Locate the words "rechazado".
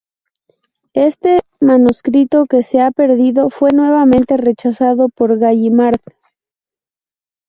4.35-5.09